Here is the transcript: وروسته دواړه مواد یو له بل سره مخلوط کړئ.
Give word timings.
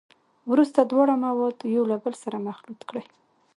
وروسته 0.51 0.79
دواړه 0.83 1.13
مواد 1.25 1.57
یو 1.75 1.83
له 1.91 1.97
بل 2.03 2.13
سره 2.23 2.37
مخلوط 2.49 2.79
کړئ. 2.89 3.03